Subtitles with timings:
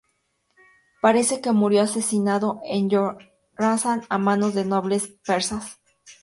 [0.99, 5.79] Parece que murió asesinado en Jorasán a manos de nobles persas.